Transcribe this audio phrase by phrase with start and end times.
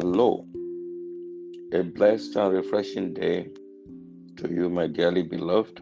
[0.00, 0.46] Hello,
[1.72, 3.48] a blessed and refreshing day
[4.36, 5.80] to you, my dearly beloved.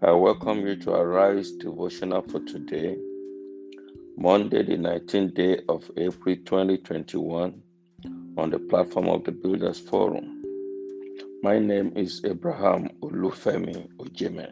[0.00, 2.96] I welcome you to Arise devotional for today,
[4.16, 7.62] Monday, the 19th day of April 2021,
[8.38, 10.42] on the platform of the Builders Forum.
[11.42, 14.50] My name is Abraham Olufemi Ojeme.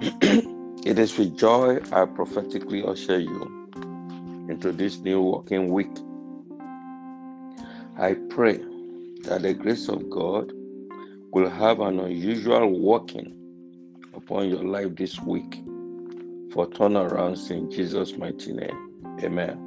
[0.86, 3.68] it is with joy I prophetically usher you
[4.48, 5.94] into this new working week.
[7.96, 8.58] I pray
[9.22, 10.52] that the grace of God
[11.32, 13.36] will have an unusual working
[14.14, 15.62] upon your life this week
[16.52, 19.18] for turnarounds in Jesus' mighty name.
[19.22, 19.60] Amen.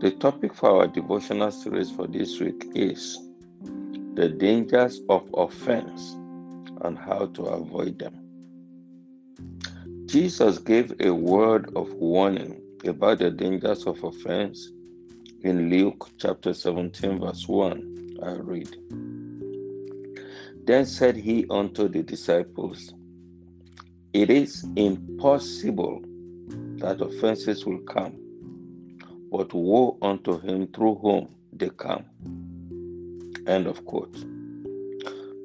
[0.00, 3.18] The topic for our devotional series for this week is
[4.14, 6.12] the dangers of offense
[6.82, 8.14] and how to avoid them.
[10.06, 14.70] Jesus gave a word of warning about the dangers of offense
[15.42, 18.18] in Luke chapter 17, verse 1.
[18.22, 18.76] I read.
[20.64, 22.92] Then said he unto the disciples,
[24.12, 26.02] It is impossible
[26.78, 28.18] that offenses will come,
[29.30, 32.04] but woe unto him through whom they come.
[33.46, 34.14] End of quote.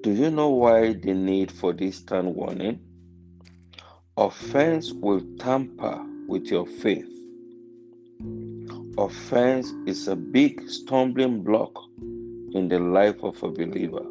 [0.02, 2.80] Do you know why the need for this stern warning?
[4.18, 7.08] Offense will tamper with your faith
[8.96, 14.06] Offense is a big stumbling block in the life of a believer.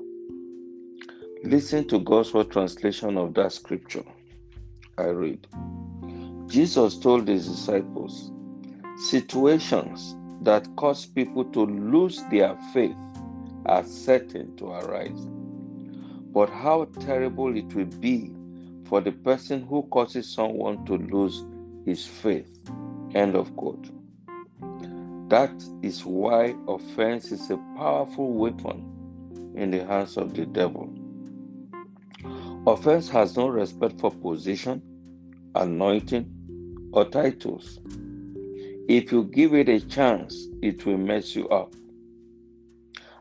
[1.44, 4.02] Listen to word translation of that scripture.
[4.98, 5.46] I read.
[6.48, 8.32] Jesus told his disciples,
[8.96, 12.96] situations that cause people to lose their faith
[13.66, 15.28] are certain to arise.
[16.32, 18.32] But how terrible it will be
[18.86, 21.44] for the person who causes someone to lose
[21.86, 22.58] his faith.
[23.14, 23.88] End of quote.
[25.32, 30.92] That is why offense is a powerful weapon in the hands of the devil.
[32.66, 34.82] Offense has no respect for position,
[35.54, 37.80] anointing, or titles.
[38.90, 41.72] If you give it a chance, it will mess you up.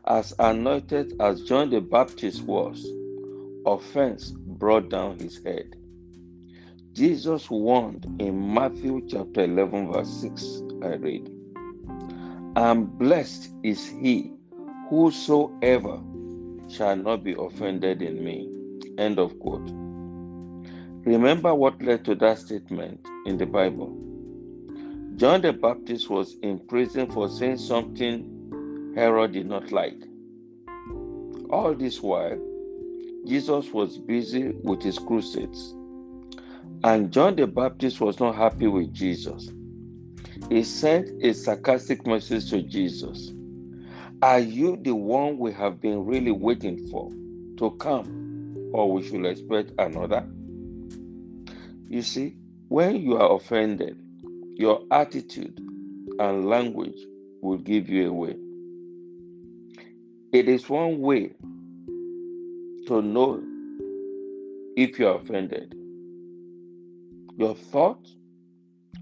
[0.06, 2.86] As anointed as John the Baptist was,
[3.64, 5.76] offense brought down his head.
[6.92, 10.62] Jesus warned in Matthew chapter 11, verse 6.
[10.82, 11.31] I read,
[12.56, 14.30] and blessed is he
[14.90, 16.00] whosoever
[16.68, 18.48] shall not be offended in me.
[18.98, 19.70] End of quote.
[21.04, 23.96] Remember what led to that statement in the Bible.
[25.16, 29.98] John the Baptist was in prison for saying something Herod did not like.
[31.50, 32.38] All this while,
[33.26, 35.74] Jesus was busy with his crusades.
[36.84, 39.50] And John the Baptist was not happy with Jesus
[40.50, 43.32] he sent a sarcastic message to Jesus
[44.22, 47.10] Are you the one we have been really waiting for
[47.58, 50.24] to come, or we should expect another?
[51.88, 52.36] You see,
[52.68, 53.98] when you are offended,
[54.56, 55.58] your attitude
[56.18, 56.98] and language
[57.40, 58.36] will give you away.
[60.32, 61.32] It is one way
[62.86, 63.42] to know
[64.76, 65.74] if you are offended.
[67.36, 68.14] Your thoughts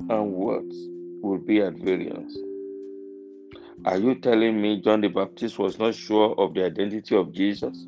[0.09, 0.75] and words
[1.23, 2.37] will be at variance.
[3.85, 7.87] Are you telling me John the Baptist was not sure of the identity of Jesus?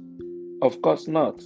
[0.63, 1.43] Of course not.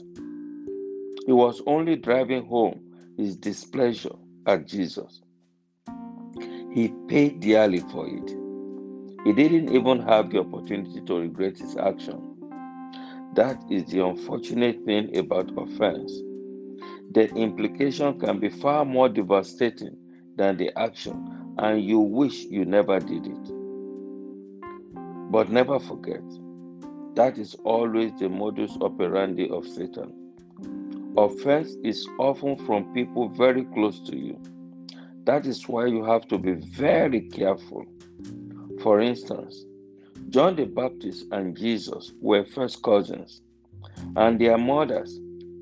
[1.27, 2.81] He was only driving home
[3.17, 4.15] his displeasure
[4.47, 5.21] at Jesus.
[6.73, 8.37] He paid dearly for it.
[9.25, 12.23] He didn't even have the opportunity to regret his action.
[13.35, 16.13] That is the unfortunate thing about offense.
[17.13, 19.97] The implication can be far more devastating
[20.37, 23.53] than the action and you wish you never did it.
[25.31, 26.23] But never forget,
[27.15, 30.13] that is always the modus operandi of Satan.
[31.17, 34.39] Offense is often from people very close to you.
[35.25, 37.87] That is why you have to be very careful.
[38.83, 39.65] For instance,
[40.29, 43.41] John the Baptist and Jesus were first cousins,
[44.17, 45.19] and their mothers,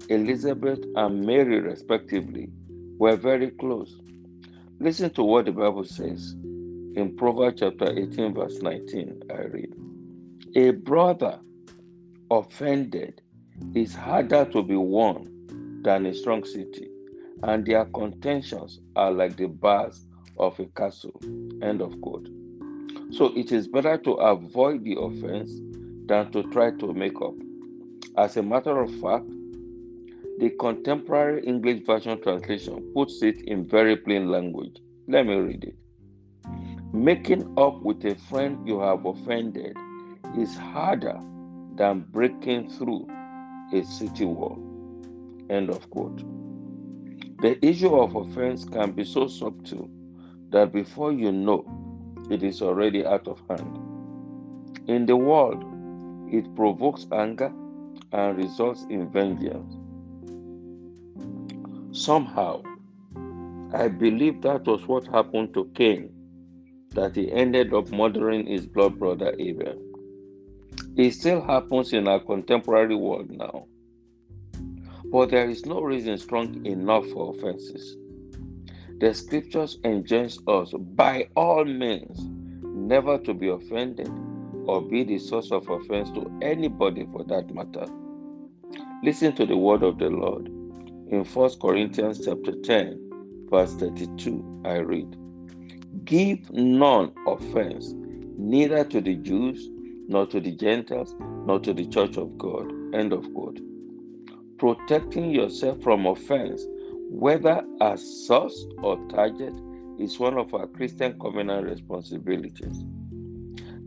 [0.08, 2.50] Elizabeth and Mary, respectively,
[2.99, 3.97] were very close.
[4.84, 9.22] Listen to what the Bible says in Proverbs chapter 18, verse 19.
[9.31, 9.72] I read,
[10.56, 11.40] A brother
[12.31, 13.22] offended
[13.75, 16.90] is harder to be won than a strong city,
[17.44, 20.06] and their contentions are like the bars
[20.38, 21.19] of a castle.
[21.62, 22.28] End of quote.
[23.10, 25.50] So it is better to avoid the offense
[26.04, 27.32] than to try to make up.
[28.19, 29.25] As a matter of fact,
[30.38, 34.81] the contemporary English Version translation puts it in very plain language.
[35.06, 35.76] Let me read it.
[36.92, 39.76] Making up with a friend you have offended
[40.36, 41.19] is harder
[41.76, 43.08] than breaking through
[43.72, 44.58] a city wall.
[45.50, 46.22] End of quote.
[47.40, 49.88] The issue of offense can be so subtle
[50.50, 51.64] that before you know,
[52.30, 53.78] it is already out of hand.
[54.88, 55.64] In the world,
[56.32, 57.52] it provokes anger
[58.12, 59.76] and results in vengeance.
[61.94, 62.61] Somehow,
[63.73, 66.11] I believe that was what happened to Cain,
[66.91, 69.81] that he ended up murdering his blood brother Abel.
[70.96, 73.67] It still happens in our contemporary world now.
[75.05, 77.97] But there is no reason strong enough for offenses.
[78.99, 82.26] The scriptures enjoins us by all means
[82.64, 84.11] never to be offended
[84.67, 87.87] or be the source of offense to anybody for that matter.
[89.05, 90.50] Listen to the word of the Lord.
[91.14, 95.16] In 1 Corinthians chapter 10, verse 32, I read,
[96.05, 97.94] Give none offense,
[98.37, 99.70] neither to the Jews,
[100.08, 101.14] nor to the Gentiles,
[101.46, 102.69] nor to the church of God.
[102.93, 103.61] End of quote.
[104.58, 106.66] Protecting yourself from offense,
[107.08, 109.55] whether as source or target,
[110.00, 112.84] is one of our Christian covenant responsibilities.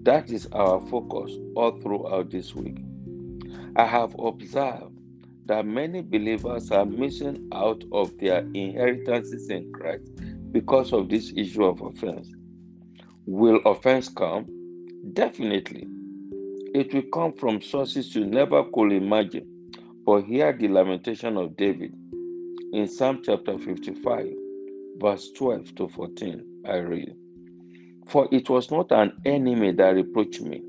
[0.03, 2.77] That is our focus all throughout this week.
[3.75, 4.96] I have observed
[5.47, 10.09] that many believers are missing out of their inheritances in Christ
[10.51, 12.29] because of this issue of offense.
[13.25, 14.45] Will offense come?
[15.13, 15.87] Definitely.
[16.73, 19.45] It will come from sources you never could imagine.
[20.05, 21.93] But hear the lamentation of David
[22.73, 24.27] in Psalm chapter 55,
[24.97, 26.61] verse 12 to 14.
[26.67, 27.15] I read,
[28.07, 30.61] For it was not an enemy that reproached me,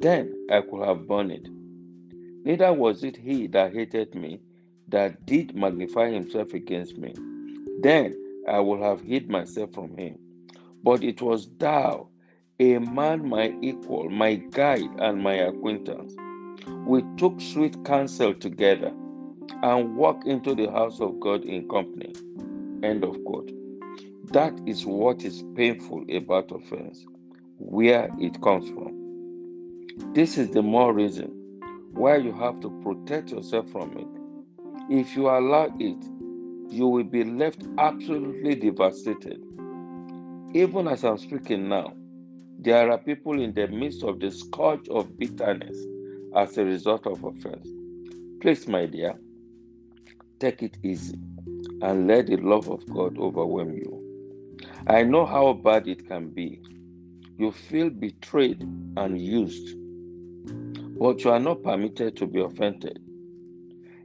[0.00, 1.48] then I could have borne it.
[2.46, 4.38] Neither was it he that hated me
[4.86, 7.12] that did magnify himself against me.
[7.80, 8.16] Then
[8.48, 10.16] I would have hid myself from him.
[10.84, 12.06] But it was thou,
[12.60, 16.14] a man my equal, my guide, and my acquaintance.
[16.86, 18.92] We took sweet counsel together
[19.64, 22.14] and walked into the house of God in company.
[22.84, 23.50] End of quote.
[24.26, 27.04] That is what is painful about offense,
[27.58, 30.12] where it comes from.
[30.14, 31.35] This is the more reason
[31.96, 34.06] why you have to protect yourself from it.
[34.92, 36.04] If you allow it,
[36.70, 39.42] you will be left absolutely devastated.
[40.54, 41.92] Even as I'm speaking now,
[42.58, 45.76] there are people in the midst of the scourge of bitterness
[46.34, 47.68] as a result of offense.
[48.40, 49.14] Please, my dear,
[50.38, 51.18] take it easy
[51.82, 54.02] and let the love of God overwhelm you.
[54.86, 56.60] I know how bad it can be.
[57.38, 58.62] You feel betrayed
[58.96, 59.76] and used,
[60.98, 62.98] but you are not permitted to be offended.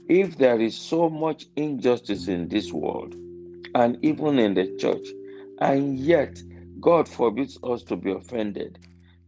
[0.10, 3.16] If there is so much injustice in this world
[3.76, 5.08] and even in the church,
[5.60, 6.42] and yet
[6.82, 8.80] God forbids us to be offended,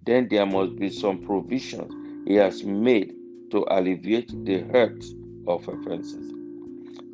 [0.06, 1.94] then there must be some provisions
[2.28, 3.14] He has made
[3.52, 5.04] to alleviate the hurt
[5.48, 6.34] of offenses.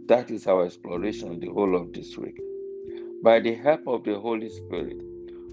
[0.08, 2.40] That is our exploration the whole of this week.
[3.22, 4.98] By the help of the Holy Spirit,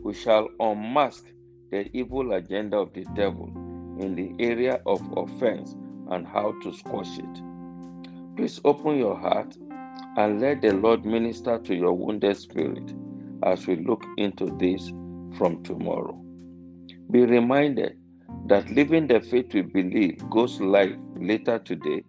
[0.02, 1.26] we shall unmask
[1.70, 3.65] the evil agenda of the devil
[4.00, 5.74] in the area of offense
[6.10, 7.42] and how to squash it.
[8.36, 9.56] Please open your heart
[10.16, 12.94] and let the Lord minister to your wounded spirit
[13.42, 14.92] as we look into this
[15.36, 16.20] from tomorrow.
[17.10, 17.96] Be reminded
[18.46, 22.02] that Living the Faith We Believe goes live later today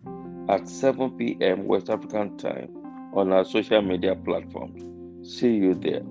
[0.50, 1.66] at 7 p.m.
[1.66, 2.70] West African time
[3.14, 4.84] on our social media platforms.
[5.40, 6.02] See you there.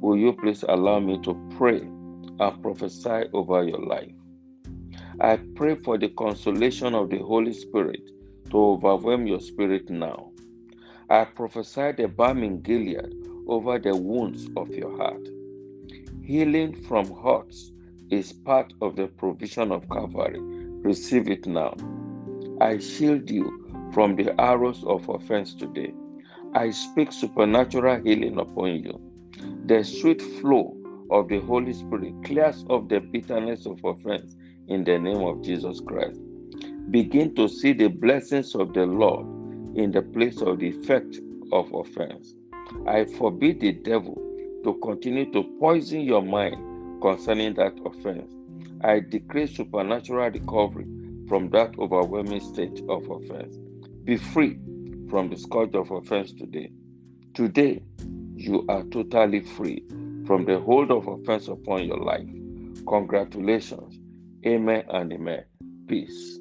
[0.00, 4.12] Will you please allow me to pray and prophesy over your life?
[5.20, 8.08] I pray for the consolation of the Holy Spirit
[8.50, 10.30] to overwhelm your spirit now.
[11.10, 13.14] I prophesy the balm in Gilead
[13.48, 15.28] over the wounds of your heart.
[16.22, 17.72] Healing from hurts
[18.10, 20.38] is part of the provision of Calvary.
[20.40, 21.74] Receive it now.
[22.60, 25.94] I shield you from the arrows of offense today.
[26.54, 29.00] I speak supernatural healing upon you.
[29.66, 30.76] The sweet flow
[31.10, 34.36] of the Holy Spirit clears off the bitterness of offense
[34.68, 36.20] in the name of Jesus Christ.
[36.90, 39.26] Begin to see the blessings of the Lord
[39.76, 41.18] in the place of the effect
[41.52, 42.34] of offense.
[42.86, 44.14] I forbid the devil
[44.64, 48.30] to continue to poison your mind concerning that offense.
[48.82, 50.86] I decree supernatural recovery
[51.28, 53.56] from that overwhelming state of offense.
[54.04, 54.58] Be free
[55.10, 56.70] from the scourge of offense today.
[57.34, 57.82] Today,
[58.34, 59.82] you are totally free
[60.26, 62.28] from the hold of offense upon your life.
[62.86, 63.97] Congratulations.
[64.48, 65.44] Amen and amen.
[65.86, 66.38] Peace.